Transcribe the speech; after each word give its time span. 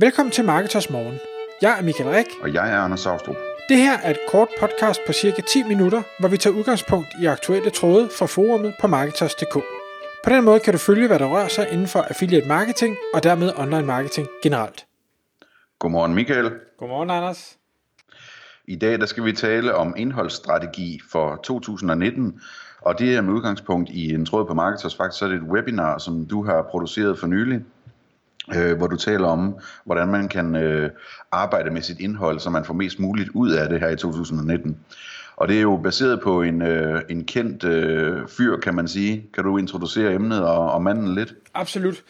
Velkommen 0.00 0.32
til 0.32 0.44
Marketers 0.44 0.90
Morgen. 0.90 1.18
Jeg 1.62 1.78
er 1.78 1.82
Michael 1.82 2.10
Rik. 2.10 2.26
Og 2.42 2.54
jeg 2.54 2.72
er 2.72 2.78
Anders 2.78 3.00
Saustrup. 3.00 3.36
Det 3.68 3.76
her 3.76 3.98
er 3.98 4.10
et 4.10 4.18
kort 4.28 4.48
podcast 4.60 5.00
på 5.06 5.12
cirka 5.12 5.42
10 5.42 5.62
minutter, 5.62 6.02
hvor 6.20 6.28
vi 6.28 6.36
tager 6.36 6.56
udgangspunkt 6.56 7.08
i 7.22 7.26
aktuelle 7.26 7.70
tråde 7.70 8.08
fra 8.18 8.26
forumet 8.26 8.74
på 8.80 8.86
Marketers.dk. 8.86 9.54
På 10.24 10.30
den 10.30 10.44
måde 10.44 10.60
kan 10.60 10.72
du 10.72 10.78
følge, 10.78 11.06
hvad 11.06 11.18
der 11.18 11.26
rører 11.26 11.48
sig 11.48 11.68
inden 11.72 11.86
for 11.86 12.00
affiliate 12.00 12.48
marketing 12.48 12.96
og 13.14 13.22
dermed 13.22 13.52
online 13.56 13.86
marketing 13.86 14.28
generelt. 14.42 14.86
Godmorgen 15.78 16.14
Michael. 16.14 16.50
Godmorgen 16.78 17.10
Anders. 17.10 17.58
I 18.64 18.76
dag 18.76 19.00
der 19.00 19.06
skal 19.06 19.24
vi 19.24 19.32
tale 19.32 19.74
om 19.74 19.94
indholdsstrategi 19.96 21.00
for 21.12 21.36
2019, 21.36 22.40
og 22.80 22.98
det 22.98 23.16
er 23.16 23.20
med 23.20 23.32
udgangspunkt 23.32 23.90
i 23.90 24.14
en 24.14 24.26
tråd 24.26 24.46
på 24.46 24.54
Marketers. 24.54 24.96
Faktisk 24.96 25.18
så 25.18 25.24
er 25.24 25.28
det 25.28 25.36
et 25.36 25.48
webinar, 25.48 25.98
som 25.98 26.26
du 26.26 26.44
har 26.44 26.62
produceret 26.70 27.18
for 27.18 27.26
nylig, 27.26 27.60
øh, 28.56 28.76
hvor 28.76 28.86
du 28.86 28.96
taler 28.96 29.28
om, 29.28 29.58
hvordan 29.84 30.08
man 30.08 30.28
kan 30.28 30.56
øh, 30.56 30.90
arbejde 31.32 31.70
med 31.70 31.82
sit 31.82 32.00
indhold, 32.00 32.40
så 32.40 32.50
man 32.50 32.64
får 32.64 32.74
mest 32.74 32.98
muligt 32.98 33.30
ud 33.34 33.50
af 33.50 33.68
det 33.68 33.80
her 33.80 33.88
i 33.88 33.96
2019. 33.96 34.76
Og 35.36 35.48
det 35.48 35.56
er 35.56 35.62
jo 35.62 35.76
baseret 35.76 36.20
på 36.20 36.42
en, 36.42 36.62
øh, 36.62 37.02
en 37.08 37.24
kendt 37.24 37.64
øh, 37.64 38.28
fyr, 38.28 38.56
kan 38.56 38.74
man 38.74 38.88
sige. 38.88 39.26
Kan 39.34 39.44
du 39.44 39.58
introducere 39.58 40.14
emnet 40.14 40.44
og, 40.44 40.72
og 40.72 40.82
manden 40.82 41.14
lidt? 41.14 41.34
Absolut. 41.54 42.02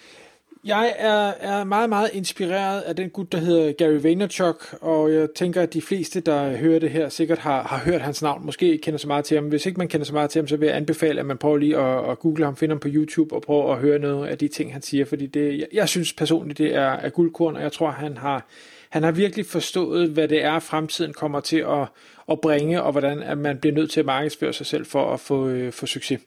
Jeg 0.64 0.94
er, 0.98 1.32
er 1.40 1.64
meget, 1.64 1.88
meget 1.88 2.10
inspireret 2.12 2.80
af 2.80 2.96
den 2.96 3.10
gut, 3.10 3.32
der 3.32 3.38
hedder 3.38 3.72
Gary 3.72 4.02
Vaynerchuk, 4.02 4.74
og 4.80 5.12
jeg 5.12 5.28
tænker, 5.36 5.62
at 5.62 5.74
de 5.74 5.82
fleste, 5.82 6.20
der 6.20 6.56
hører 6.56 6.78
det 6.78 6.90
her, 6.90 7.08
sikkert 7.08 7.38
har, 7.38 7.62
har 7.62 7.78
hørt 7.78 8.00
hans 8.00 8.22
navn, 8.22 8.46
måske 8.46 8.66
ikke 8.66 8.82
kender 8.82 8.98
så 8.98 9.06
meget 9.06 9.24
til 9.24 9.34
ham. 9.34 9.44
Hvis 9.48 9.66
ikke 9.66 9.78
man 9.78 9.88
kender 9.88 10.06
så 10.06 10.12
meget 10.12 10.30
til 10.30 10.40
ham, 10.40 10.48
så 10.48 10.56
vil 10.56 10.66
jeg 10.66 10.76
anbefale, 10.76 11.20
at 11.20 11.26
man 11.26 11.38
prøver 11.38 11.56
lige 11.56 11.76
at, 11.76 12.10
at 12.10 12.18
google 12.18 12.44
ham, 12.44 12.56
finde 12.56 12.72
ham 12.72 12.80
på 12.80 12.88
YouTube 12.90 13.34
og 13.34 13.42
prøve 13.42 13.72
at 13.72 13.78
høre 13.78 13.98
noget 13.98 14.28
af 14.28 14.38
de 14.38 14.48
ting, 14.48 14.72
han 14.72 14.82
siger, 14.82 15.04
fordi 15.04 15.26
det, 15.26 15.58
jeg, 15.58 15.66
jeg 15.72 15.88
synes 15.88 16.12
personligt, 16.12 16.58
det 16.58 16.74
er, 16.74 16.90
er 16.90 17.08
guldkorn, 17.08 17.56
og 17.56 17.62
jeg 17.62 17.72
tror, 17.72 17.90
han 17.90 18.16
har, 18.16 18.46
han 18.88 19.02
har 19.02 19.10
virkelig 19.10 19.46
forstået, 19.46 20.08
hvad 20.08 20.28
det 20.28 20.44
er, 20.44 20.58
fremtiden 20.58 21.12
kommer 21.12 21.40
til 21.40 21.58
at, 21.58 21.86
at 22.30 22.40
bringe, 22.40 22.82
og 22.82 22.92
hvordan 22.92 23.22
at 23.22 23.38
man 23.38 23.58
bliver 23.58 23.74
nødt 23.74 23.90
til 23.90 24.00
at 24.00 24.06
markedsføre 24.06 24.52
sig 24.52 24.66
selv 24.66 24.86
for 24.86 25.12
at 25.12 25.20
få, 25.20 25.48
øh, 25.48 25.72
få 25.72 25.86
succes. 25.86 26.20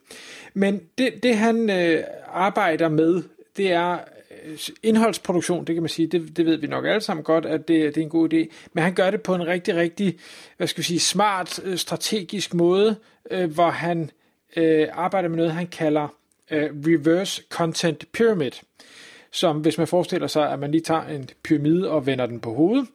Men 0.53 0.81
det, 0.97 1.23
det 1.23 1.35
han 1.35 1.69
øh, 1.69 2.03
arbejder 2.27 2.89
med, 2.89 3.23
det 3.57 3.71
er 3.71 3.97
Øh, 4.45 4.57
indholdsproduktion, 4.83 5.65
det 5.65 5.75
kan 5.75 5.83
man 5.83 5.89
sige, 5.89 6.07
det, 6.07 6.37
det 6.37 6.45
ved 6.45 6.57
vi 6.57 6.67
nok 6.67 6.85
alle 6.85 7.01
sammen 7.01 7.23
godt, 7.23 7.45
at 7.45 7.67
det, 7.67 7.95
det 7.95 8.01
er 8.01 8.05
en 8.05 8.09
god 8.09 8.33
idé, 8.33 8.45
men 8.73 8.83
han 8.83 8.93
gør 8.93 9.11
det 9.11 9.21
på 9.21 9.35
en 9.35 9.47
rigtig, 9.47 9.75
rigtig, 9.75 10.17
hvad 10.57 10.67
skal 10.67 10.77
vi 10.77 10.83
sige, 10.83 10.99
smart, 10.99 11.59
øh, 11.63 11.77
strategisk 11.77 12.53
måde, 12.53 12.95
øh, 13.31 13.53
hvor 13.53 13.69
han 13.69 14.11
øh, 14.55 14.87
arbejder 14.91 15.29
med 15.29 15.37
noget, 15.37 15.51
han 15.51 15.67
kalder 15.67 16.07
øh, 16.51 16.69
reverse 16.87 17.43
content 17.49 18.11
pyramid, 18.11 18.51
som 19.31 19.57
hvis 19.57 19.77
man 19.77 19.87
forestiller 19.87 20.27
sig, 20.27 20.51
at 20.51 20.59
man 20.59 20.71
lige 20.71 20.81
tager 20.81 21.03
en 21.03 21.29
pyramide 21.43 21.89
og 21.89 22.05
vender 22.05 22.25
den 22.25 22.39
på 22.39 22.53
hovedet, 22.53 22.87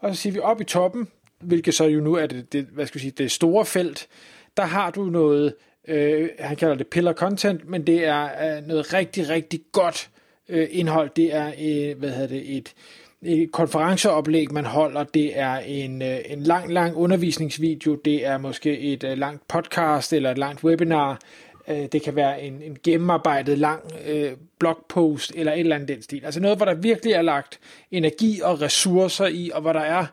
og 0.00 0.14
så 0.16 0.22
siger 0.22 0.32
vi 0.32 0.38
op 0.38 0.60
i 0.60 0.64
toppen, 0.64 1.08
hvilket 1.40 1.74
så 1.74 1.84
jo 1.84 2.00
nu 2.00 2.14
er 2.14 2.26
det, 2.26 2.52
det 2.52 2.66
hvad 2.72 2.86
skal 2.86 2.98
vi 2.98 3.00
sige, 3.00 3.14
det 3.18 3.32
store 3.32 3.64
felt, 3.64 4.08
der 4.56 4.62
har 4.62 4.90
du 4.90 5.04
noget, 5.04 5.54
øh, 5.88 6.28
han 6.38 6.56
kalder 6.56 6.74
det 6.74 6.86
pillar 6.86 7.12
content, 7.12 7.68
men 7.68 7.86
det 7.86 8.04
er 8.04 8.24
øh, 8.24 8.66
noget 8.66 8.94
rigtig, 8.94 9.28
rigtig 9.28 9.60
godt 9.72 10.10
øh, 10.48 10.68
indhold. 10.70 11.10
Det 11.16 11.34
er 11.34 11.46
øh, 11.46 11.98
hvad 11.98 12.10
hedder 12.10 12.26
det, 12.26 12.56
et, 12.56 12.74
et 13.22 13.52
konferenceoplæg, 13.52 14.52
man 14.52 14.64
holder. 14.64 15.04
Det 15.04 15.38
er 15.38 15.56
en, 15.56 16.02
øh, 16.02 16.18
en 16.26 16.40
lang, 16.40 16.72
lang 16.72 16.96
undervisningsvideo. 16.96 17.94
Det 17.94 18.26
er 18.26 18.38
måske 18.38 18.78
et 18.78 19.04
øh, 19.04 19.18
langt 19.18 19.48
podcast 19.48 20.12
eller 20.12 20.30
et 20.30 20.38
langt 20.38 20.64
webinar. 20.64 21.20
Øh, 21.68 21.86
det 21.92 22.02
kan 22.02 22.16
være 22.16 22.42
en, 22.42 22.62
en 22.62 22.78
gennemarbejdet 22.82 23.58
lang 23.58 23.82
øh, 24.06 24.32
blogpost 24.58 25.32
eller 25.34 25.52
et 25.52 25.60
eller 25.60 25.76
andet 25.76 25.88
den 25.88 26.02
stil. 26.02 26.24
Altså 26.24 26.40
noget, 26.40 26.56
hvor 26.56 26.66
der 26.66 26.74
virkelig 26.74 27.12
er 27.12 27.22
lagt 27.22 27.60
energi 27.90 28.40
og 28.40 28.60
ressourcer 28.60 29.26
i, 29.26 29.50
og 29.54 29.60
hvor 29.60 29.72
der 29.72 29.80
er 29.80 30.06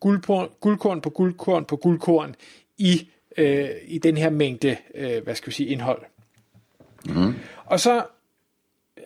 guldkorn, 0.00 0.48
guldkorn 0.60 1.00
på 1.00 1.10
guldkorn 1.10 1.64
på 1.64 1.76
guldkorn 1.76 2.34
i, 2.78 3.08
øh, 3.36 3.68
i 3.86 3.98
den 3.98 4.16
her 4.16 4.30
mængde, 4.30 4.76
øh, 4.94 5.24
hvad 5.24 5.34
skal 5.34 5.46
vi 5.46 5.54
sige, 5.54 5.68
indhold. 5.68 6.02
Mm. 7.06 7.34
Og 7.64 7.80
så 7.80 8.02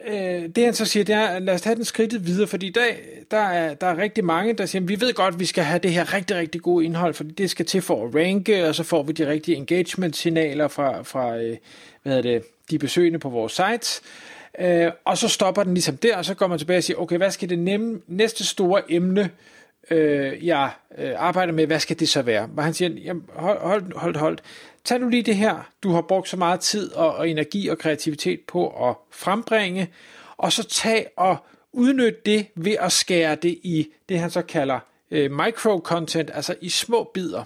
øh, 0.06 0.48
det 0.56 0.64
han 0.64 0.74
så 0.74 0.84
siger, 0.84 1.04
det 1.04 1.14
er, 1.14 1.38
lad 1.38 1.54
os 1.54 1.60
tage 1.60 1.76
den 1.76 1.84
skridtet 1.84 2.26
videre, 2.26 2.46
fordi 2.46 2.70
dag 2.70 2.98
der, 3.30 3.36
er, 3.36 3.74
der 3.74 3.86
er 3.86 3.96
rigtig 3.96 4.24
mange, 4.24 4.52
der 4.52 4.66
siger, 4.66 4.82
vi 4.82 5.00
ved 5.00 5.12
godt, 5.14 5.34
at 5.34 5.40
vi 5.40 5.44
skal 5.44 5.64
have 5.64 5.78
det 5.78 5.92
her 5.92 6.14
rigtig, 6.14 6.36
rigtig 6.36 6.62
gode 6.62 6.84
indhold, 6.84 7.14
fordi 7.14 7.30
det 7.30 7.50
skal 7.50 7.66
til 7.66 7.82
for 7.82 8.06
at 8.06 8.14
ranke, 8.14 8.68
og 8.68 8.74
så 8.74 8.82
får 8.82 9.02
vi 9.02 9.12
de 9.12 9.28
rigtige 9.28 9.56
engagement-signaler 9.56 10.68
fra, 10.68 11.02
fra 11.02 11.36
øh, 11.36 11.56
hvad 12.02 12.18
er 12.18 12.22
det, 12.22 12.42
de 12.70 12.78
besøgende 12.78 13.18
på 13.18 13.28
vores 13.28 13.52
sites. 13.52 14.02
Øh, 14.60 14.90
og 15.04 15.18
så 15.18 15.28
stopper 15.28 15.62
den 15.62 15.74
ligesom 15.74 15.96
der, 15.96 16.16
og 16.16 16.24
så 16.24 16.34
går 16.34 16.46
man 16.46 16.58
tilbage 16.58 16.78
og 16.78 16.84
siger, 16.84 16.98
okay, 16.98 17.16
hvad 17.16 17.30
skal 17.30 17.48
det 17.48 17.58
nemme, 17.58 18.00
næste 18.06 18.46
store 18.46 18.92
emne, 18.92 19.20
øh, 19.20 19.28
Øh, 19.90 20.46
jeg 20.46 20.70
øh, 20.98 21.12
arbejder 21.16 21.52
med, 21.52 21.66
hvad 21.66 21.80
skal 21.80 21.98
det 21.98 22.08
så 22.08 22.22
være? 22.22 22.48
Og 22.56 22.64
han 22.64 22.74
siger, 22.74 22.88
jamen, 22.88 23.24
hold, 23.32 23.58
hold, 23.58 23.96
hold, 23.96 24.16
hold. 24.16 24.38
Tag 24.84 25.00
nu 25.00 25.08
lige 25.08 25.22
det 25.22 25.36
her, 25.36 25.70
du 25.82 25.90
har 25.90 26.00
brugt 26.00 26.28
så 26.28 26.36
meget 26.36 26.60
tid 26.60 26.92
og, 26.92 27.16
og 27.16 27.28
energi 27.28 27.68
og 27.68 27.78
kreativitet 27.78 28.40
på 28.40 28.88
at 28.88 28.96
frembringe, 29.10 29.88
og 30.36 30.52
så 30.52 30.64
tag 30.64 31.06
og 31.16 31.36
udnyt 31.72 32.26
det 32.26 32.46
ved 32.54 32.76
at 32.80 32.92
skære 32.92 33.34
det 33.34 33.58
i 33.62 33.88
det, 34.08 34.18
han 34.18 34.30
så 34.30 34.42
kalder 34.42 34.78
øh, 35.10 35.30
micro-content, 35.30 36.30
altså 36.34 36.54
i 36.60 36.68
små 36.68 37.10
bidder. 37.14 37.44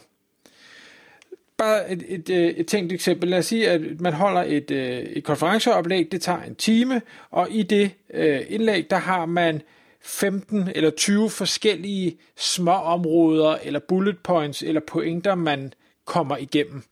Bare 1.57 1.93
et, 1.93 2.05
et, 2.09 2.31
øh, 2.31 2.49
et, 2.49 2.67
tænkt 2.67 2.93
eksempel. 2.93 3.29
Lad 3.29 3.39
os 3.39 3.47
sige, 3.47 3.71
at 3.71 4.01
man 4.01 4.13
holder 4.13 4.43
et, 4.43 4.71
øh, 4.71 4.99
et 4.99 5.25
konferenceoplæg, 5.25 6.13
det 6.13 6.23
tager 6.23 6.43
en 6.43 6.55
time, 6.55 7.03
og 7.31 7.49
i 7.51 7.63
det 7.63 7.91
øh, 8.15 8.41
indlæg, 8.49 8.91
der 8.91 8.97
har 8.97 9.27
man 9.27 9.63
15 10.05 10.69
eller 10.75 10.91
20 10.91 11.31
forskellige 11.31 12.19
små 12.37 12.73
områder, 12.73 13.59
eller 13.63 13.81
bullet 13.81 14.19
points, 14.19 14.63
eller 14.63 14.81
pointer, 14.81 15.35
man 15.35 15.73
kommer 16.05 16.37
igennem 16.37 16.83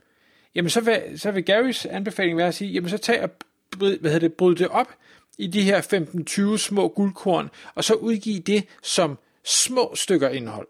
jamen 0.55 0.71
så 0.71 0.81
vil, 0.81 1.03
så 1.17 1.31
vil 1.31 1.45
Garys 1.45 1.87
anbefaling 1.87 2.37
være 2.37 2.49
at 2.49 2.55
sige, 2.55 2.71
jamen 2.71 2.91
så 2.91 2.99
tag 2.99 3.23
og 3.23 3.31
hvad 3.77 3.99
hedder 4.03 4.19
det, 4.19 4.33
bryd 4.33 4.55
det 4.55 4.69
op 4.69 4.89
i 5.39 5.47
de 5.47 5.63
her 5.63 5.81
15-20 6.55 6.59
små 6.59 6.89
guldkorn, 6.89 7.51
og 7.75 7.85
så 7.85 7.95
udgive 7.95 8.41
det 8.41 8.65
som 8.83 9.19
små 9.45 9.93
stykker 9.95 10.29
indhold. 10.29 10.69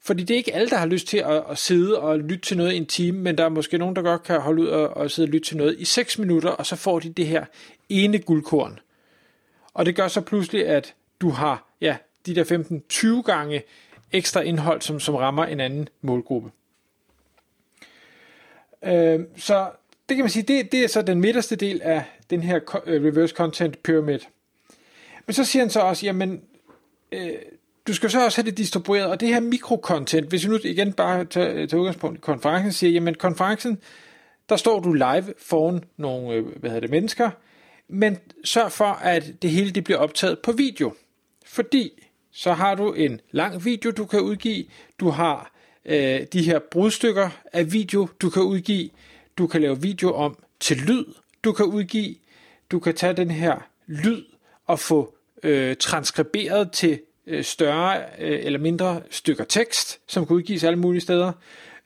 Fordi 0.00 0.22
det 0.22 0.34
er 0.34 0.38
ikke 0.38 0.54
alle, 0.54 0.70
der 0.70 0.76
har 0.76 0.86
lyst 0.86 1.06
til 1.06 1.18
at, 1.18 1.44
at 1.50 1.58
sidde 1.58 1.98
og 1.98 2.18
lytte 2.18 2.38
til 2.38 2.56
noget 2.56 2.72
i 2.72 2.76
en 2.76 2.86
time, 2.86 3.18
men 3.18 3.38
der 3.38 3.44
er 3.44 3.48
måske 3.48 3.78
nogen, 3.78 3.96
der 3.96 4.02
godt 4.02 4.22
kan 4.22 4.40
holde 4.40 4.62
ud 4.62 4.66
og, 4.66 4.88
og 4.88 5.10
sidde 5.10 5.26
og 5.26 5.30
lytte 5.30 5.48
til 5.48 5.56
noget 5.56 5.76
i 5.78 5.84
6 5.84 6.18
minutter, 6.18 6.50
og 6.50 6.66
så 6.66 6.76
får 6.76 6.98
de 6.98 7.12
det 7.12 7.26
her 7.26 7.44
ene 7.88 8.18
guldkorn. 8.18 8.78
Og 9.74 9.86
det 9.86 9.96
gør 9.96 10.08
så 10.08 10.20
pludselig, 10.20 10.66
at 10.66 10.94
du 11.20 11.30
har 11.30 11.68
ja, 11.80 11.96
de 12.26 12.34
der 12.34 13.18
15-20 13.20 13.22
gange 13.22 13.62
ekstra 14.12 14.40
indhold, 14.40 14.80
som, 14.80 15.00
som 15.00 15.14
rammer 15.14 15.44
en 15.44 15.60
anden 15.60 15.88
målgruppe. 16.00 16.50
Øh, 18.84 19.20
så 19.36 19.70
det 20.08 20.16
kan 20.16 20.24
man 20.24 20.30
sige, 20.30 20.42
det, 20.42 20.72
det 20.72 20.84
er 20.84 20.88
så 20.88 21.02
den 21.02 21.20
midterste 21.20 21.56
del 21.56 21.82
af 21.82 22.04
den 22.30 22.42
her 22.42 22.82
øh, 22.86 23.04
reverse 23.04 23.34
content 23.34 23.82
pyramid. 23.82 24.18
Men 25.26 25.34
så 25.34 25.44
siger 25.44 25.62
han 25.62 25.70
så 25.70 25.80
også, 25.80 26.06
jamen, 26.06 26.42
øh, 27.12 27.32
du 27.86 27.94
skal 27.94 28.10
så 28.10 28.24
også 28.24 28.38
have 28.38 28.50
det 28.50 28.58
distribueret, 28.58 29.06
og 29.06 29.20
det 29.20 29.28
her 29.28 29.40
mikrocontent, 29.40 30.28
hvis 30.28 30.44
vi 30.44 30.50
nu 30.50 30.58
igen 30.64 30.92
bare 30.92 31.24
tager, 31.24 31.54
øh, 31.54 31.68
tager 31.68 31.80
udgangspunkt 31.80 32.18
i 32.18 32.20
konferencen, 32.20 32.72
siger, 32.72 32.90
jamen 32.90 33.14
konferencen, 33.14 33.78
der 34.48 34.56
står 34.56 34.80
du 34.80 34.92
live 34.92 35.34
foran 35.38 35.84
nogle 35.96 36.34
øh, 36.34 36.46
hvad 36.46 36.70
hedder 36.70 36.80
det, 36.80 36.90
mennesker, 36.90 37.30
men 37.92 38.18
sørg 38.44 38.72
for, 38.72 38.84
at 38.84 39.42
det 39.42 39.50
hele 39.50 39.70
det 39.70 39.84
bliver 39.84 39.98
optaget 39.98 40.38
på 40.38 40.52
video. 40.52 40.94
Fordi 41.46 42.02
så 42.32 42.52
har 42.52 42.74
du 42.74 42.92
en 42.92 43.20
lang 43.30 43.64
video, 43.64 43.90
du 43.90 44.06
kan 44.06 44.20
udgive, 44.20 44.64
du 45.00 45.10
har 45.10 45.52
øh, 45.84 46.20
de 46.32 46.42
her 46.42 46.58
brudstykker 46.58 47.30
af 47.52 47.72
video, 47.72 48.08
du 48.20 48.30
kan 48.30 48.42
udgive. 48.42 48.90
Du 49.38 49.46
kan 49.46 49.60
lave 49.60 49.82
video 49.82 50.14
om 50.14 50.38
til 50.60 50.76
lyd, 50.76 51.04
du 51.44 51.52
kan 51.52 51.66
udgive. 51.66 52.14
Du 52.70 52.78
kan 52.78 52.94
tage 52.94 53.12
den 53.12 53.30
her 53.30 53.68
lyd 53.86 54.24
og 54.66 54.78
få 54.78 55.14
øh, 55.42 55.76
transkriberet 55.76 56.72
til 56.72 57.00
øh, 57.26 57.44
større 57.44 58.02
øh, 58.18 58.40
eller 58.42 58.58
mindre 58.58 59.02
stykker 59.10 59.44
tekst, 59.44 60.00
som 60.08 60.26
kan 60.26 60.36
udgives 60.36 60.64
alle 60.64 60.78
mulige 60.78 61.00
steder. 61.00 61.32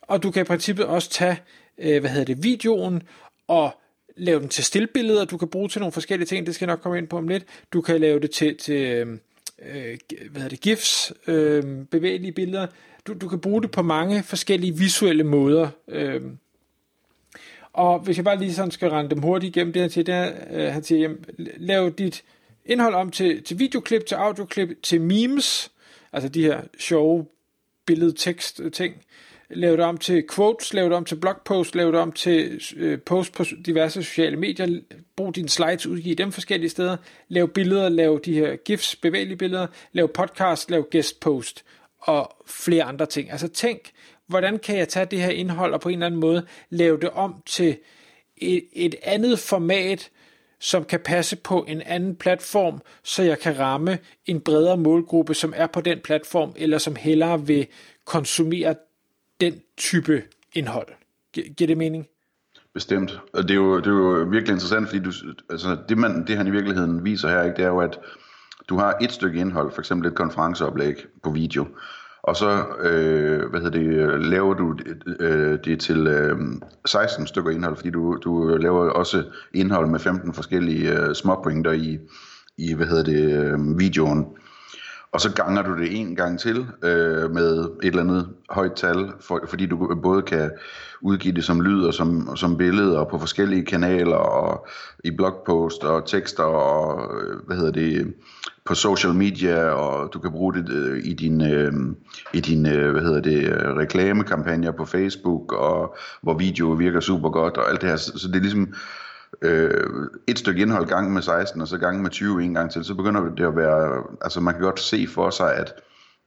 Og 0.03 0.23
du 0.23 0.31
kan 0.31 0.43
i 0.43 0.45
princippet 0.45 0.87
også 0.87 1.11
tage, 1.11 1.41
øh, 1.79 2.01
hvad 2.01 2.11
hedder 2.11 2.25
det, 2.35 2.43
videoen 2.43 3.03
og 3.49 3.81
lave 4.17 4.41
den 4.41 4.49
til 4.49 4.65
stillbilleder, 4.65 5.25
du 5.25 5.37
kan 5.37 5.49
bruge 5.49 5.69
til 5.69 5.81
nogle 5.81 5.93
forskellige 5.93 6.27
ting, 6.27 6.47
det 6.47 6.55
skal 6.55 6.67
jeg 6.67 6.73
nok 6.73 6.81
komme 6.81 6.99
ind 6.99 7.09
på 7.09 7.17
om 7.17 7.29
lidt. 7.29 7.45
Du 7.73 7.81
kan 7.81 8.01
lave 8.01 8.21
det 8.21 8.31
til, 8.31 8.57
til 8.57 8.83
øhm, 8.83 9.21
øh, 9.63 9.99
hvad 10.31 10.43
hedder 10.43 10.49
det, 10.49 10.61
GIFs, 10.61 11.13
øh, 11.27 11.65
bevægelige 11.91 12.33
billeder 12.33 12.67
du, 13.07 13.15
du 13.15 13.29
kan 13.29 13.41
bruge 13.41 13.63
det 13.63 13.71
på 13.71 13.83
mange 13.83 14.23
forskellige 14.23 14.77
visuelle 14.77 15.25
måder. 15.25 15.69
Øh, 15.89 16.23
og 17.73 17.99
hvis 17.99 18.17
jeg 18.17 18.25
bare 18.25 18.39
lige 18.39 18.55
sådan 18.55 18.71
skal 18.71 18.91
rende 18.91 19.11
dem 19.11 19.23
hurtigt 19.23 19.57
igennem 19.57 19.73
det, 19.73 19.83
han 19.83 19.91
siger, 19.91 20.05
det 20.05 20.15
er, 20.15 20.33
øh, 20.51 20.73
han 20.73 20.83
siger, 20.83 21.01
jamen, 21.01 21.25
lav 21.57 21.93
dit 21.99 22.25
indhold 22.65 22.95
om 22.95 23.11
til, 23.11 23.43
til 23.43 23.59
videoklip, 23.59 24.07
til 24.07 24.15
audioklip, 24.15 24.83
til 24.83 25.01
memes, 25.01 25.73
altså 26.13 26.29
de 26.29 26.43
her 26.43 26.61
sjove 26.79 27.27
billedtekst 27.87 28.61
ting 28.73 28.95
lave 29.51 29.77
det 29.77 29.85
om 29.85 29.97
til 29.97 30.25
quotes, 30.35 30.75
lave 30.75 30.89
det 30.89 30.97
om 30.97 31.05
til 31.05 31.17
blogpost, 31.17 31.75
lave 31.75 31.93
det 31.93 32.01
om 32.01 32.13
til 32.13 32.61
øh, 32.77 33.01
post 33.01 33.33
på 33.33 33.45
diverse 33.67 34.03
sociale 34.03 34.37
medier, 34.37 34.81
brug 35.17 35.35
dine 35.35 35.49
slides, 35.49 35.87
udgive 35.87 36.15
dem 36.15 36.33
forskellige 36.33 36.71
steder, 36.71 36.97
lave 37.29 37.49
billeder, 37.49 37.89
lave 37.89 38.21
de 38.25 38.35
her 38.35 38.57
GIFs, 38.57 38.97
bevægelige 38.97 39.37
billeder, 39.37 39.67
lave 39.93 40.09
podcast, 40.09 40.71
lave 40.71 40.85
guest 40.93 41.21
post 41.21 41.65
og 42.01 42.37
flere 42.47 42.85
andre 42.85 43.07
ting. 43.07 43.31
Altså 43.31 43.49
tænk, 43.49 43.91
hvordan 44.27 44.59
kan 44.59 44.79
jeg 44.79 44.89
tage 44.89 45.07
det 45.07 45.21
her 45.21 45.31
indhold 45.31 45.75
og 45.75 45.81
på 45.81 45.89
en 45.89 45.95
eller 45.95 46.07
anden 46.07 46.21
måde 46.21 46.47
lave 46.71 47.01
det 47.01 47.11
om 47.11 47.35
til 47.47 47.79
et, 48.37 48.65
et 48.73 48.95
andet 49.03 49.39
format, 49.39 50.11
som 50.61 50.85
kan 50.85 51.01
passe 51.01 51.37
på 51.37 51.65
en 51.69 51.83
anden 51.83 52.17
platform, 52.17 52.81
så 53.05 53.23
jeg 53.23 53.39
kan 53.39 53.59
ramme 53.59 53.99
en 54.27 54.41
bredere 54.41 54.77
målgruppe, 54.77 55.35
som 55.35 55.53
er 55.57 55.67
på 55.67 55.81
den 55.81 56.01
platform, 56.01 56.53
eller 56.57 56.79
som 56.79 56.97
hellere 56.97 57.47
vil 57.47 57.67
konsumere 58.05 58.75
den 59.41 59.55
type 59.77 60.23
indhold. 60.53 60.89
Giver 61.35 61.67
det 61.67 61.79
mening? 61.79 62.07
Bestemt. 62.75 63.21
Og 63.33 63.43
det 63.43 63.51
er 63.51 63.55
jo, 63.55 63.77
det 63.77 63.87
er 63.87 63.91
jo 63.91 64.27
virkelig 64.31 64.53
interessant, 64.53 64.89
fordi 64.89 65.03
du, 65.03 65.13
altså 65.51 65.77
det, 65.89 65.99
man, 65.99 66.27
det 66.27 66.37
han 66.37 66.47
i 66.47 66.51
virkeligheden 66.51 67.05
viser 67.05 67.29
her, 67.29 67.43
ikke, 67.43 67.57
det 67.57 67.65
er 67.65 67.69
jo, 67.69 67.81
at 67.81 67.99
du 68.69 68.77
har 68.77 68.97
et 69.03 69.13
stykke 69.13 69.41
indhold, 69.41 69.73
for 69.73 69.81
eksempel 69.81 70.09
et 70.09 70.15
konferenceoplæg 70.15 71.07
på 71.23 71.31
video, 71.31 71.67
og 72.27 72.37
så 72.37 72.65
øh, 72.81 73.51
hvad 73.51 73.61
hedder 73.61 73.79
det, 73.79 74.21
laver 74.21 74.55
du 74.55 74.77
øh, 75.21 75.59
det 75.65 75.81
til 75.81 76.07
øh, 76.07 76.39
16 76.87 77.27
stykker 77.27 77.51
indhold, 77.51 77.77
fordi 77.77 77.91
du, 77.91 78.19
du 78.25 78.57
laver 78.57 78.91
også 78.91 79.25
indhold 79.55 79.89
med 79.89 80.01
15 80.01 80.35
forskellige 80.35 81.01
øh, 81.01 81.15
småpointer 81.15 81.73
i, 81.73 81.99
i 82.59 82.75
hvad 82.75 82.87
hedder 82.87 83.05
det, 83.05 83.45
øh, 83.45 83.79
videoen. 83.79 84.27
Og 85.17 85.21
så 85.21 85.33
ganger 85.33 85.63
du 85.63 85.79
det 85.79 86.01
en 86.01 86.17
gang 86.17 86.41
til 86.41 86.67
øh, 86.83 87.31
med 87.31 87.59
et 87.59 87.89
eller 87.89 88.01
andet 88.01 88.29
højt 88.51 88.73
tal, 88.73 89.13
for, 89.21 89.41
fordi 89.49 89.67
du 89.67 90.01
både 90.03 90.23
kan 90.23 90.51
udgive 91.01 91.35
det 91.35 91.45
som 91.45 91.61
lyd 91.61 91.85
og 91.85 91.95
som, 91.95 92.37
som 92.37 92.57
billede 92.57 92.99
og 92.99 93.09
på 93.09 93.19
forskellige 93.19 93.65
kanaler 93.65 94.17
og 94.17 94.67
i 95.05 95.11
blogpost 95.11 95.85
og 95.85 96.07
tekster 96.07 96.43
og 96.43 97.15
øh, 97.15 97.47
hvad 97.47 97.57
hedder 97.57 97.73
det 97.73 98.15
på 98.65 98.75
social 98.75 99.15
media 99.15 99.71
og 99.71 100.13
du 100.13 100.19
kan 100.19 100.33
bruge 100.33 100.55
det 100.55 100.69
øh, 100.71 101.05
i 101.05 101.15
din 101.15 101.53
øh, 101.53 101.73
i 102.35 102.41
din 102.41 102.67
øh, 102.67 102.93
hvad 102.93 103.03
hedder 103.03 103.21
det 103.21 103.57
reklamekampagner 103.77 104.73
på 104.73 104.85
Facebook 104.85 105.53
og 105.53 105.97
hvor 106.23 106.35
video 106.35 106.67
virker 106.67 107.01
super 107.01 107.31
godt 107.31 107.57
og 107.57 107.71
alt 107.71 107.81
det 107.81 107.89
her. 107.89 107.97
Så, 107.97 108.19
så 108.19 108.29
det 108.29 108.37
er 108.37 108.41
ligesom 108.41 108.75
øh, 109.43 110.09
et 110.27 110.39
stykke 110.39 110.63
indhold 110.63 110.87
gang 110.87 111.13
med 111.13 111.23
16, 111.23 111.61
og 111.61 111.69
så 111.69 111.79
gang 111.79 112.03
med 112.03 112.11
20 112.11 112.43
en 112.43 112.55
gang 112.55 112.71
til, 112.71 112.85
så 112.85 112.95
begynder 112.95 113.35
det 113.35 113.47
at 113.47 113.57
være, 113.57 114.03
altså 114.21 114.41
man 114.41 114.55
kan 114.55 114.63
godt 114.63 114.81
se 114.81 115.07
for 115.09 115.31
sig, 115.31 115.55
at, 115.55 115.75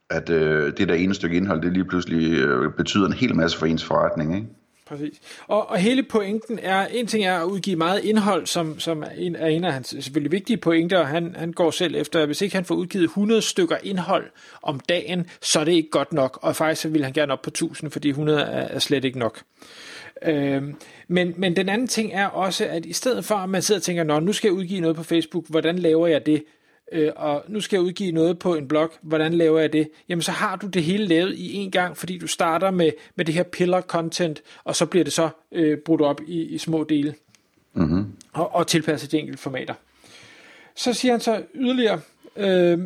at 0.09 0.29
øh, 0.29 0.73
det 0.77 0.87
der 0.87 0.95
ene 0.95 1.13
stykke 1.13 1.37
indhold, 1.37 1.61
det 1.61 1.73
lige 1.73 1.85
pludselig 1.85 2.39
øh, 2.39 2.73
betyder 2.73 3.05
en 3.05 3.13
hel 3.13 3.35
masse 3.35 3.57
for 3.57 3.65
ens 3.65 3.85
forretning, 3.85 4.35
ikke? 4.35 4.47
Præcis. 4.89 5.21
Og, 5.47 5.69
og 5.69 5.77
hele 5.77 6.03
pointen 6.03 6.59
er, 6.61 6.87
en 6.87 7.07
ting 7.07 7.25
er 7.25 7.39
at 7.39 7.45
udgive 7.45 7.75
meget 7.75 8.03
indhold, 8.03 8.45
som, 8.45 8.79
som 8.79 9.03
er, 9.03 9.09
en, 9.17 9.35
er 9.35 9.47
en 9.47 9.63
af 9.63 9.73
hans 9.73 9.95
selvfølgelig 9.99 10.31
vigtige 10.31 10.57
pointer, 10.57 11.03
han, 11.03 11.35
han 11.35 11.53
går 11.53 11.71
selv 11.71 11.95
efter, 11.95 12.25
hvis 12.25 12.41
ikke 12.41 12.55
han 12.55 12.65
får 12.65 12.75
udgivet 12.75 13.03
100 13.03 13.41
stykker 13.41 13.77
indhold 13.83 14.25
om 14.61 14.79
dagen, 14.79 15.27
så 15.41 15.59
er 15.59 15.63
det 15.63 15.71
ikke 15.71 15.89
godt 15.89 16.13
nok, 16.13 16.39
og 16.41 16.55
faktisk 16.55 16.85
vil 16.93 17.03
han 17.03 17.13
gerne 17.13 17.33
op 17.33 17.41
på 17.41 17.49
1000, 17.49 17.91
fordi 17.91 18.09
100 18.09 18.41
er, 18.41 18.45
er 18.45 18.79
slet 18.79 19.05
ikke 19.05 19.19
nok. 19.19 19.41
Øhm, 20.25 20.75
men, 21.07 21.33
men 21.37 21.55
den 21.55 21.69
anden 21.69 21.87
ting 21.87 22.13
er 22.13 22.25
også, 22.25 22.65
at 22.65 22.85
i 22.85 22.93
stedet 22.93 23.25
for, 23.25 23.35
at 23.35 23.49
man 23.49 23.61
sidder 23.61 23.79
og 23.79 23.83
tænker, 23.83 24.03
Nå, 24.03 24.19
nu 24.19 24.33
skal 24.33 24.47
jeg 24.47 24.53
udgive 24.53 24.81
noget 24.81 24.95
på 24.95 25.03
Facebook, 25.03 25.45
hvordan 25.47 25.79
laver 25.79 26.07
jeg 26.07 26.25
det? 26.25 26.43
Øh, 26.91 27.11
og 27.15 27.43
nu 27.47 27.61
skal 27.61 27.77
jeg 27.77 27.83
udgive 27.83 28.11
noget 28.11 28.39
på 28.39 28.55
en 28.55 28.67
blog, 28.67 28.91
hvordan 29.01 29.33
laver 29.33 29.59
jeg 29.59 29.73
det? 29.73 29.89
Jamen 30.09 30.21
så 30.21 30.31
har 30.31 30.55
du 30.55 30.67
det 30.67 30.83
hele 30.83 31.05
lavet 31.05 31.35
i 31.35 31.53
en 31.53 31.71
gang, 31.71 31.97
fordi 31.97 32.17
du 32.17 32.27
starter 32.27 32.71
med, 32.71 32.91
med 33.15 33.25
det 33.25 33.33
her 33.33 33.43
pillar 33.43 33.81
content, 33.81 34.41
og 34.63 34.75
så 34.75 34.85
bliver 34.85 35.03
det 35.03 35.13
så 35.13 35.29
øh, 35.51 35.77
brudt 35.77 36.01
op 36.01 36.21
i, 36.27 36.41
i 36.41 36.57
små 36.57 36.83
dele. 36.83 37.15
Mm-hmm. 37.73 38.05
Og, 38.33 38.55
og 38.55 38.67
tilpasset 38.67 39.11
de 39.11 39.19
enkelte 39.19 39.41
formater. 39.41 39.73
Så 40.75 40.93
siger 40.93 41.11
han 41.11 41.21
så 41.21 41.43
yderligere, 41.55 41.99
øh, 42.37 42.79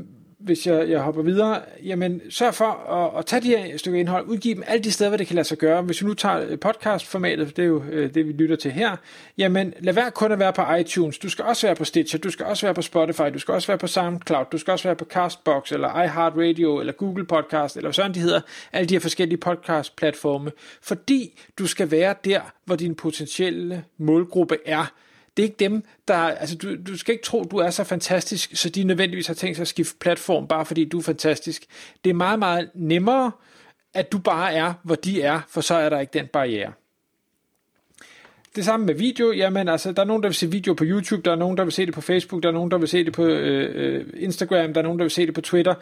hvis 0.43 0.67
jeg, 0.67 0.89
jeg 0.89 1.01
hopper 1.01 1.21
videre, 1.21 1.61
jamen 1.83 2.21
sørg 2.29 2.53
for 2.53 2.65
at, 2.65 3.19
at 3.19 3.25
tage 3.25 3.41
de 3.41 3.47
her 3.47 3.77
stykker 3.77 3.99
indhold, 3.99 4.27
udgive 4.27 4.55
dem 4.55 4.63
alle 4.67 4.83
de 4.83 4.91
steder, 4.91 5.09
hvor 5.09 5.17
det 5.17 5.27
kan 5.27 5.35
lade 5.35 5.47
sig 5.47 5.57
gøre. 5.57 5.81
Hvis 5.81 6.01
vi 6.01 6.07
nu 6.07 6.13
tager 6.13 6.45
øh, 6.49 6.59
podcastformatet, 6.59 7.57
det 7.57 7.63
er 7.63 7.67
jo 7.67 7.83
øh, 7.91 8.13
det, 8.13 8.27
vi 8.27 8.31
lytter 8.31 8.55
til 8.55 8.71
her, 8.71 8.95
jamen 9.37 9.73
lad 9.79 9.93
være 9.93 10.11
kun 10.11 10.31
at 10.31 10.39
være 10.39 10.53
på 10.53 10.73
iTunes, 10.79 11.17
du 11.17 11.29
skal 11.29 11.45
også 11.45 11.67
være 11.67 11.75
på 11.75 11.85
Stitcher, 11.85 12.19
du 12.19 12.29
skal 12.29 12.45
også 12.45 12.65
være 12.65 12.73
på 12.73 12.81
Spotify, 12.81 13.33
du 13.33 13.39
skal 13.39 13.53
også 13.53 13.67
være 13.67 13.77
på 13.77 13.87
SoundCloud, 13.87 14.45
du 14.51 14.57
skal 14.57 14.71
også 14.71 14.87
være 14.87 14.95
på 14.95 15.05
Castbox, 15.05 15.71
eller 15.71 16.03
iHeartRadio, 16.03 16.79
eller 16.79 16.93
Google 16.93 17.25
Podcast, 17.25 17.77
eller 17.77 17.91
sådan 17.91 18.13
de 18.13 18.19
hedder, 18.19 18.41
alle 18.73 18.89
de 18.89 18.95
her 18.95 18.99
forskellige 18.99 19.37
podcast-platforme, 19.37 20.51
fordi 20.81 21.41
du 21.59 21.67
skal 21.67 21.91
være 21.91 22.15
der, 22.25 22.41
hvor 22.65 22.75
din 22.75 22.95
potentielle 22.95 23.83
målgruppe 23.97 24.57
er, 24.65 24.91
det 25.37 25.43
er 25.43 25.47
ikke 25.47 25.59
dem, 25.59 25.83
der... 26.07 26.15
Altså, 26.15 26.55
du, 26.55 26.75
du 26.87 26.97
skal 26.97 27.13
ikke 27.13 27.23
tro, 27.23 27.43
du 27.43 27.57
er 27.57 27.69
så 27.69 27.83
fantastisk, 27.83 28.51
så 28.53 28.69
de 28.69 28.83
nødvendigvis 28.83 29.27
har 29.27 29.33
tænkt 29.33 29.57
sig 29.57 29.61
at 29.61 29.67
skifte 29.67 29.97
platform, 29.99 30.47
bare 30.47 30.65
fordi 30.65 30.85
du 30.85 30.97
er 30.97 31.03
fantastisk. 31.03 31.65
Det 32.03 32.09
er 32.09 32.13
meget, 32.13 32.39
meget 32.39 32.69
nemmere, 32.73 33.31
at 33.93 34.11
du 34.11 34.19
bare 34.19 34.53
er, 34.53 34.73
hvor 34.83 34.95
de 34.95 35.21
er, 35.21 35.41
for 35.49 35.61
så 35.61 35.75
er 35.75 35.89
der 35.89 35.99
ikke 35.99 36.19
den 36.19 36.27
barriere. 36.27 36.73
Det 38.55 38.65
samme 38.65 38.85
med 38.85 38.93
video, 38.93 39.31
jamen 39.31 39.69
altså, 39.69 39.91
der 39.91 40.01
er 40.01 40.05
nogen, 40.05 40.23
der 40.23 40.29
vil 40.29 40.35
se 40.35 40.51
video 40.51 40.73
på 40.73 40.83
YouTube, 40.87 41.21
der 41.25 41.31
er 41.31 41.35
nogen, 41.35 41.57
der 41.57 41.63
vil 41.63 41.73
se 41.73 41.85
det 41.85 41.93
på 41.93 42.01
Facebook, 42.01 42.43
der 42.43 42.49
er 42.49 42.53
nogen, 42.53 42.71
der 42.71 42.77
vil 42.77 42.87
se 42.87 43.05
det 43.05 43.13
på 43.13 43.25
øh, 43.25 43.95
øh 43.97 44.05
Instagram, 44.15 44.73
der 44.73 44.81
er 44.81 44.83
nogen, 44.83 44.99
der 44.99 45.05
vil 45.05 45.11
se 45.11 45.25
det 45.25 45.33
på 45.33 45.41
Twitter 45.41 45.75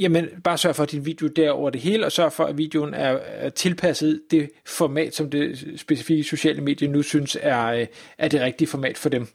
jamen 0.00 0.28
bare 0.44 0.58
sørg 0.58 0.76
for, 0.76 0.82
at 0.82 0.92
din 0.92 1.06
video 1.06 1.26
der 1.26 1.50
over 1.50 1.70
det 1.70 1.80
hele, 1.80 2.06
og 2.06 2.12
sørg 2.12 2.32
for, 2.32 2.44
at 2.44 2.58
videoen 2.58 2.94
er, 2.94 3.18
er 3.24 3.48
tilpasset 3.48 4.20
det 4.30 4.50
format, 4.66 5.14
som 5.14 5.30
det 5.30 5.74
specifikke 5.76 6.24
sociale 6.24 6.60
medie 6.60 6.88
nu 6.88 7.02
synes 7.02 7.38
er, 7.40 7.66
øh, 7.66 7.86
er 8.18 8.28
det 8.28 8.40
rigtige 8.40 8.68
format 8.68 8.98
for 8.98 9.08
dem. 9.08 9.26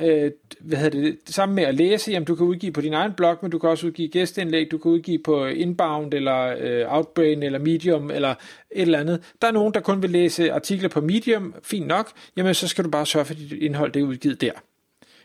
Øh, 0.00 0.30
hvad 0.60 0.78
hedder 0.78 1.00
det, 1.00 1.18
det 1.26 1.34
samme 1.34 1.54
med 1.54 1.62
at 1.62 1.74
læse, 1.74 2.10
jamen 2.10 2.26
du 2.26 2.34
kan 2.34 2.46
udgive 2.46 2.72
på 2.72 2.80
din 2.80 2.94
egen 2.94 3.12
blog, 3.16 3.38
men 3.42 3.50
du 3.50 3.58
kan 3.58 3.70
også 3.70 3.86
udgive 3.86 4.08
gæsteindlæg, 4.08 4.70
du 4.70 4.78
kan 4.78 4.90
udgive 4.90 5.18
på 5.24 5.46
Inbound, 5.46 6.14
eller 6.14 6.56
øh, 6.60 6.94
Outbrain, 6.94 7.42
eller 7.42 7.58
Medium, 7.58 8.10
eller 8.10 8.30
et 8.70 8.82
eller 8.82 8.98
andet. 8.98 9.32
Der 9.42 9.48
er 9.48 9.52
nogen, 9.52 9.74
der 9.74 9.80
kun 9.80 10.02
vil 10.02 10.10
læse 10.10 10.52
artikler 10.52 10.88
på 10.88 11.00
Medium, 11.00 11.54
fint 11.62 11.86
nok, 11.86 12.10
jamen 12.36 12.54
så 12.54 12.68
skal 12.68 12.84
du 12.84 12.90
bare 12.90 13.06
sørge 13.06 13.24
for, 13.24 13.34
at 13.34 13.40
dit 13.40 13.52
indhold 13.52 13.92
det 13.92 14.00
er 14.00 14.04
udgivet 14.04 14.40
der. 14.40 14.52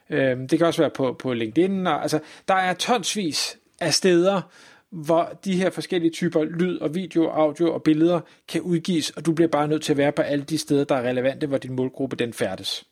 Øh, 0.09 0.37
det 0.37 0.57
kan 0.57 0.67
også 0.67 0.81
være 0.81 0.89
på, 0.89 1.15
på 1.19 1.33
LinkedIn, 1.33 1.87
og, 1.87 2.01
altså 2.01 2.19
der 2.47 2.55
er 2.55 2.73
tonsvis 2.73 3.57
af 3.81 3.93
steder, 3.93 4.41
hvor 4.89 5.39
de 5.45 5.55
her 5.55 5.69
forskellige 5.69 6.11
typer 6.11 6.43
lyd 6.43 6.77
og 6.77 6.95
video, 6.95 7.27
audio 7.29 7.73
og 7.73 7.83
billeder 7.83 8.19
kan 8.47 8.61
udgives, 8.61 9.09
og 9.09 9.25
du 9.25 9.33
bliver 9.33 9.47
bare 9.47 9.67
nødt 9.67 9.83
til 9.83 9.93
at 9.93 9.97
være 9.97 10.11
på 10.11 10.21
alle 10.21 10.43
de 10.43 10.57
steder, 10.57 10.83
der 10.83 10.95
er 10.95 11.09
relevante, 11.09 11.47
hvor 11.47 11.57
din 11.57 11.75
målgruppe 11.75 12.15
den 12.15 12.33
færdes. 12.33 12.85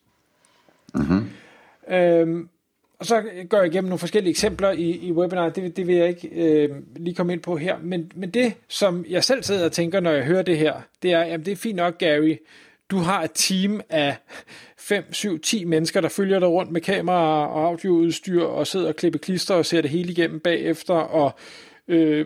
Mm-hmm. 0.93 1.29
Øhm, 1.95 2.49
og 2.99 3.05
så 3.05 3.23
går 3.49 3.57
jeg 3.57 3.67
igennem 3.67 3.89
nogle 3.89 3.99
forskellige 3.99 4.29
eksempler 4.29 4.71
i, 4.71 4.89
i 4.89 5.11
webinar, 5.11 5.49
det, 5.49 5.77
det 5.77 5.87
vil 5.87 5.95
jeg 5.95 6.07
ikke 6.07 6.27
øh, 6.27 6.69
lige 6.95 7.15
komme 7.15 7.33
ind 7.33 7.41
på 7.41 7.57
her, 7.57 7.77
men, 7.81 8.11
men 8.15 8.29
det, 8.29 8.53
som 8.67 9.05
jeg 9.09 9.23
selv 9.23 9.43
sidder 9.43 9.65
og 9.65 9.71
tænker, 9.71 9.99
når 9.99 10.11
jeg 10.11 10.25
hører 10.25 10.41
det 10.41 10.57
her, 10.57 10.73
det 11.01 11.13
er, 11.13 11.25
jamen 11.25 11.45
det 11.45 11.51
er 11.51 11.55
fint 11.55 11.75
nok, 11.75 11.97
Gary, 11.97 12.35
du 12.91 12.97
har 12.97 13.23
et 13.23 13.31
team 13.33 13.81
af 13.89 14.15
5, 14.77 15.13
7, 15.13 15.39
10 15.39 15.65
mennesker, 15.65 16.01
der 16.01 16.09
følger 16.09 16.39
dig 16.39 16.47
rundt 16.47 16.71
med 16.71 16.81
kamera 16.81 17.47
og 17.47 17.67
audioudstyr 17.67 18.43
og 18.43 18.67
sidder 18.67 18.87
og 18.87 18.95
klipper 18.95 19.19
klister 19.19 19.55
og 19.55 19.65
ser 19.65 19.81
det 19.81 19.89
hele 19.91 20.11
igennem 20.11 20.39
bagefter 20.39 20.93
og 20.93 21.31
øh, 21.87 22.25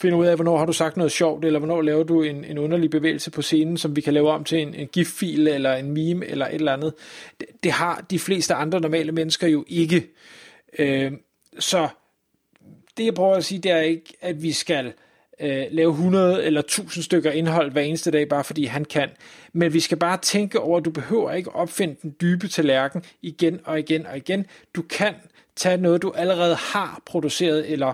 finder 0.00 0.18
ud 0.18 0.26
af, 0.26 0.34
hvornår 0.34 0.58
har 0.58 0.66
du 0.66 0.72
sagt 0.72 0.96
noget 0.96 1.12
sjovt, 1.12 1.44
eller 1.44 1.58
hvornår 1.58 1.82
laver 1.82 2.02
du 2.02 2.22
en, 2.22 2.44
en 2.44 2.58
underlig 2.58 2.90
bevægelse 2.90 3.30
på 3.30 3.42
scenen, 3.42 3.76
som 3.78 3.96
vi 3.96 4.00
kan 4.00 4.14
lave 4.14 4.30
om 4.30 4.44
til 4.44 4.58
en, 4.58 4.74
en 4.74 4.86
GIF-fil 4.86 5.48
eller 5.48 5.74
en 5.74 5.90
meme 5.90 6.26
eller 6.26 6.46
et 6.46 6.54
eller 6.54 6.72
andet. 6.72 6.94
Det, 7.40 7.48
det 7.62 7.72
har 7.72 8.06
de 8.10 8.18
fleste 8.18 8.54
andre 8.54 8.80
normale 8.80 9.12
mennesker 9.12 9.46
jo 9.46 9.64
ikke. 9.68 10.06
Øh, 10.78 11.12
så 11.58 11.88
det 12.96 13.04
jeg 13.04 13.14
prøver 13.14 13.36
at 13.36 13.44
sige, 13.44 13.58
det 13.58 13.70
er 13.70 13.80
ikke, 13.80 14.16
at 14.20 14.42
vi 14.42 14.52
skal 14.52 14.92
øh, 15.40 15.64
lave 15.70 15.90
100 15.90 16.44
eller 16.44 16.60
1000 16.60 17.04
stykker 17.04 17.30
indhold 17.30 17.70
hver 17.72 17.82
eneste 17.82 18.10
dag, 18.10 18.28
bare 18.28 18.44
fordi 18.44 18.64
han 18.64 18.84
kan. 18.84 19.08
Men 19.52 19.72
vi 19.72 19.80
skal 19.80 19.98
bare 19.98 20.18
tænke 20.22 20.60
over, 20.60 20.78
at 20.78 20.84
du 20.84 20.90
behøver 20.90 21.32
ikke 21.32 21.54
opfinde 21.54 21.96
den 22.02 22.14
dybe 22.20 22.48
tallerken 22.48 23.02
igen 23.22 23.60
og 23.64 23.78
igen 23.78 24.06
og 24.06 24.16
igen. 24.16 24.46
Du 24.74 24.82
kan 24.82 25.14
tage 25.56 25.76
noget, 25.76 26.02
du 26.02 26.12
allerede 26.16 26.54
har 26.54 27.02
produceret, 27.06 27.72
eller 27.72 27.92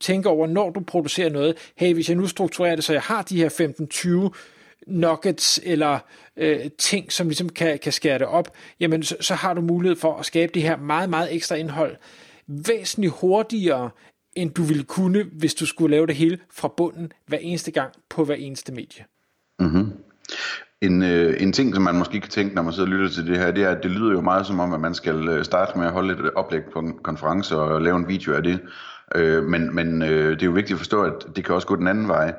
tænke 0.00 0.28
over, 0.28 0.46
når 0.46 0.70
du 0.70 0.80
producerer 0.80 1.30
noget. 1.30 1.56
Hey, 1.76 1.94
hvis 1.94 2.08
jeg 2.08 2.16
nu 2.16 2.26
strukturerer 2.26 2.74
det, 2.74 2.84
så 2.84 2.92
jeg 2.92 3.02
har 3.02 3.22
de 3.22 3.36
her 3.36 4.30
15-20 4.32 4.38
nuggets 4.86 5.60
eller 5.62 5.98
øh, 6.36 6.70
ting, 6.78 7.12
som 7.12 7.28
ligesom 7.28 7.48
kan, 7.48 7.78
kan 7.78 7.92
skære 7.92 8.18
det 8.18 8.26
op, 8.26 8.52
jamen 8.80 9.02
så, 9.02 9.16
så 9.20 9.34
har 9.34 9.54
du 9.54 9.60
mulighed 9.60 9.96
for 9.96 10.16
at 10.16 10.26
skabe 10.26 10.52
det 10.54 10.62
her 10.62 10.76
meget, 10.76 11.10
meget 11.10 11.34
ekstra 11.34 11.54
indhold 11.54 11.96
væsentligt 12.46 13.12
hurtigere, 13.12 13.90
end 14.34 14.54
du 14.54 14.62
ville 14.62 14.84
kunne, 14.84 15.24
hvis 15.32 15.54
du 15.54 15.66
skulle 15.66 15.90
lave 15.90 16.06
det 16.06 16.14
hele 16.14 16.38
fra 16.50 16.68
bunden 16.76 17.12
hver 17.26 17.38
eneste 17.38 17.70
gang 17.70 17.92
på 18.08 18.24
hver 18.24 18.34
eneste 18.34 18.72
medie. 18.72 19.04
Mm-hmm. 19.58 19.92
En, 20.80 21.02
øh, 21.02 21.42
en 21.42 21.52
ting, 21.52 21.74
som 21.74 21.82
man 21.82 21.94
måske 21.94 22.20
kan 22.20 22.30
tænke, 22.30 22.54
når 22.54 22.62
man 22.62 22.72
sidder 22.72 22.88
og 22.88 22.92
lytter 22.92 23.08
til 23.08 23.26
det 23.26 23.38
her, 23.38 23.50
det 23.50 23.64
er, 23.64 23.70
at 23.70 23.82
det 23.82 23.90
lyder 23.90 24.12
jo 24.12 24.20
meget 24.20 24.46
som 24.46 24.60
om, 24.60 24.72
at 24.72 24.80
man 24.80 24.94
skal 24.94 25.28
øh, 25.28 25.44
starte 25.44 25.78
med 25.78 25.86
at 25.86 25.92
holde 25.92 26.12
et 26.12 26.30
oplæg 26.34 26.62
på 26.72 26.78
en 26.78 26.98
konference 27.02 27.56
og 27.56 27.82
lave 27.82 27.96
en 27.96 28.08
video 28.08 28.34
af 28.34 28.42
det. 28.42 28.60
Øh, 29.14 29.44
men 29.44 29.74
men 29.74 30.02
øh, 30.02 30.30
det 30.30 30.42
er 30.42 30.46
jo 30.46 30.52
vigtigt 30.52 30.72
at 30.72 30.78
forstå, 30.78 31.02
at 31.02 31.36
det 31.36 31.44
kan 31.44 31.54
også 31.54 31.66
gå 31.66 31.76
den 31.76 31.88
anden 31.88 32.08
vej. 32.08 32.34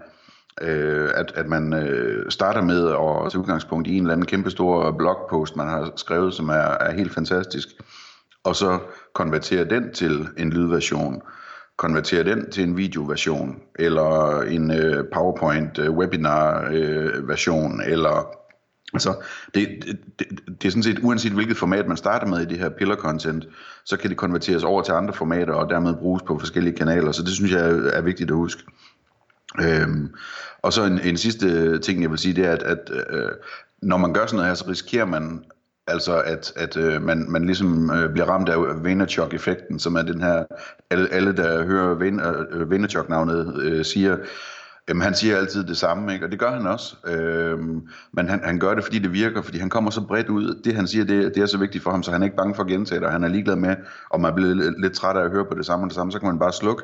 Øh, 0.62 1.10
at, 1.16 1.32
at 1.36 1.48
man 1.48 1.74
øh, 1.74 2.32
starter 2.32 2.62
med 2.62 2.88
at 2.88 3.32
tage 3.32 3.42
udgangspunkt 3.42 3.88
i 3.88 3.98
en 3.98 4.04
eller 4.04 4.14
anden 4.14 4.26
kæmpe 4.26 4.50
stor 4.50 4.92
blogpost, 4.92 5.56
man 5.56 5.68
har 5.68 5.92
skrevet, 5.96 6.34
som 6.34 6.50
er, 6.50 6.78
er 6.80 6.94
helt 6.94 7.14
fantastisk, 7.14 7.68
og 8.44 8.56
så 8.56 8.80
konvertere 9.14 9.64
den 9.64 9.94
til 9.94 10.28
en 10.38 10.50
lydversion, 10.50 11.22
konvertere 11.80 12.24
den 12.24 12.52
til 12.52 12.64
en 12.64 12.78
videoversion, 12.78 13.60
eller 13.76 14.42
en 14.42 14.72
øh, 14.72 15.06
PowerPoint 15.14 15.80
øh, 15.80 15.92
webinar 15.92 16.70
øh, 16.72 17.28
version, 17.28 17.82
eller 17.82 18.36
Altså, 18.94 19.16
det, 19.54 19.68
det, 20.20 20.28
det 20.62 20.68
er 20.68 20.72
sådan 20.72 20.84
set, 20.84 21.00
uanset 21.04 21.32
hvilket 21.32 21.58
format 21.58 21.88
man 21.88 21.98
starter 21.98 22.28
med 22.28 22.42
i 22.42 22.46
det 22.46 22.58
her 22.58 22.70
pillar 22.70 22.96
content, 22.96 23.48
så 23.86 23.98
kan 23.98 24.10
det 24.10 24.18
konverteres 24.18 24.64
over 24.64 24.82
til 24.82 24.92
andre 24.92 25.14
formater, 25.14 25.54
og 25.54 25.70
dermed 25.70 25.94
bruges 25.94 26.24
på 26.24 26.40
forskellige 26.40 26.78
kanaler, 26.78 27.12
så 27.12 27.24
det 27.24 27.32
synes 27.32 27.52
jeg 27.52 27.70
er, 27.70 27.92
er 27.92 28.02
vigtigt 28.02 28.32
at 28.32 28.36
huske. 28.36 28.64
Øhm, 29.62 30.10
og 30.62 30.74
så 30.74 30.84
en, 30.84 31.00
en 31.00 31.18
sidste 31.18 31.80
ting, 31.80 32.02
jeg 32.02 32.10
vil 32.10 32.20
sige, 32.20 32.36
det 32.36 32.46
er, 32.46 32.52
at, 32.52 32.64
at 32.64 32.92
øh, 33.10 33.32
når 33.82 33.98
man 33.98 34.14
gør 34.14 34.26
sådan 34.26 34.36
noget 34.36 34.50
her, 34.50 34.56
så 34.56 34.70
risikerer 34.70 35.06
man 35.06 35.44
altså 35.90 36.22
at, 36.22 36.54
at 36.56 36.78
øh, 36.78 37.02
man, 37.02 37.26
man 37.30 37.46
ligesom 37.46 37.92
øh, 37.92 38.12
bliver 38.12 38.26
ramt 38.26 38.50
af 38.50 38.84
Vaynerchuk-effekten, 38.84 39.80
som 39.80 39.96
er 39.96 40.02
den 40.02 40.22
her, 40.22 40.44
alle, 40.90 41.14
alle 41.14 41.38
der 41.38 41.66
hører 41.66 41.98
øh, 42.02 42.62
øh 42.62 42.72
Vaynerchuk-navnet 42.72 43.62
øh, 43.62 43.86
siger, 43.86 44.18
Jamen, 44.90 45.02
han 45.02 45.16
siger 45.16 45.38
altid 45.38 45.64
det 45.64 45.78
samme, 45.78 46.14
ikke? 46.14 46.26
og 46.26 46.32
det 46.32 46.40
gør 46.40 46.52
han 46.52 46.68
også. 46.68 46.96
Øhm, 47.08 47.88
men 48.14 48.30
han, 48.30 48.42
han 48.44 48.60
gør 48.60 48.76
det, 48.76 48.84
fordi 48.84 49.00
det 49.00 49.14
virker, 49.14 49.42
fordi 49.42 49.58
han 49.58 49.70
kommer 49.70 49.92
så 49.92 50.02
bredt 50.02 50.30
ud. 50.30 50.62
Det, 50.64 50.76
han 50.76 50.88
siger, 50.88 51.06
det, 51.06 51.36
det 51.36 51.44
er 51.44 51.46
så 51.46 51.58
vigtigt 51.58 51.84
for 51.84 51.92
ham, 51.92 52.04
så 52.04 52.12
han 52.12 52.22
er 52.22 52.26
ikke 52.26 52.38
bange 52.38 52.56
for 52.56 52.64
at 52.64 52.70
gentage 52.70 53.00
det, 53.00 53.08
og 53.08 53.14
han 53.14 53.24
er 53.24 53.28
ligeglad 53.28 53.56
med, 53.56 53.76
om 54.10 54.22
man 54.22 54.36
bliver 54.36 54.54
lidt, 54.54 54.82
lidt 54.82 54.94
træt 54.94 55.18
af 55.18 55.24
at 55.24 55.32
høre 55.32 55.46
på 55.46 55.56
det 55.58 55.66
samme 55.66 55.86
og 55.86 55.90
det 55.90 55.96
samme, 55.96 56.12
så 56.12 56.20
kan 56.20 56.28
man 56.28 56.40
bare 56.40 56.54
slukke. 56.54 56.84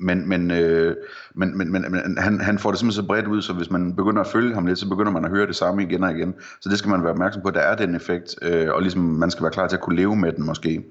Men, 0.00 0.28
men, 0.28 0.50
øh, 0.50 0.96
men, 1.34 1.58
men, 1.58 1.72
men, 1.72 1.84
men 1.90 2.18
han, 2.18 2.40
han 2.40 2.58
får 2.58 2.70
det 2.70 2.78
simpelthen 2.78 3.02
så 3.02 3.06
bredt 3.06 3.26
ud, 3.26 3.42
så 3.42 3.52
hvis 3.52 3.70
man 3.70 3.96
begynder 3.96 4.20
at 4.20 4.26
følge 4.26 4.54
ham 4.54 4.66
lidt, 4.66 4.78
så 4.78 4.88
begynder 4.88 5.12
man 5.12 5.24
at 5.24 5.30
høre 5.30 5.46
det 5.46 5.56
samme 5.56 5.82
igen 5.82 6.04
og 6.04 6.10
igen. 6.10 6.34
Så 6.60 6.68
det 6.68 6.78
skal 6.78 6.90
man 6.90 7.02
være 7.02 7.12
opmærksom 7.12 7.42
på, 7.42 7.48
at 7.48 7.54
der 7.54 7.60
er 7.60 7.76
den 7.76 7.94
effekt, 7.94 8.34
øh, 8.42 8.68
og 8.70 8.82
ligesom 8.82 9.02
man 9.02 9.30
skal 9.30 9.42
være 9.42 9.52
klar 9.52 9.68
til 9.68 9.76
at 9.76 9.82
kunne 9.82 9.96
leve 9.96 10.16
med 10.16 10.32
den 10.32 10.46
måske. 10.46 10.82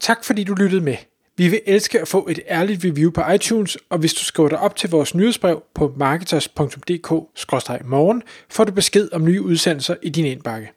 Tak 0.00 0.24
fordi 0.24 0.44
du 0.44 0.54
lyttede 0.54 0.80
med. 0.80 0.96
Vi 1.36 1.48
vil 1.48 1.60
elske 1.66 2.00
at 2.00 2.08
få 2.08 2.28
et 2.30 2.40
ærligt 2.48 2.84
review 2.84 3.10
på 3.10 3.22
iTunes, 3.34 3.78
og 3.90 3.98
hvis 3.98 4.14
du 4.14 4.24
skriver 4.24 4.48
dig 4.48 4.58
op 4.58 4.76
til 4.76 4.90
vores 4.90 5.14
nyhedsbrev 5.14 5.62
på 5.74 5.94
marketers.dk-morgen, 5.96 8.22
får 8.50 8.64
du 8.64 8.72
besked 8.72 9.08
om 9.12 9.24
nye 9.24 9.42
udsendelser 9.42 9.94
i 10.02 10.08
din 10.08 10.24
indbakke. 10.24 10.72